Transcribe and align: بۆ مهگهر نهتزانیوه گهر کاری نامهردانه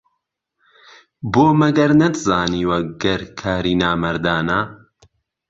بۆ 1.33 1.45
مهگهر 1.59 1.91
نهتزانیوه 2.01 2.79
گهر 3.01 3.21
کاری 3.39 3.73
نامهردانه 3.81 4.59